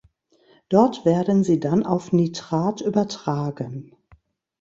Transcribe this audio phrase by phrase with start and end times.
[0.69, 3.91] Dort werden sie dann auf Nitrat übertragen.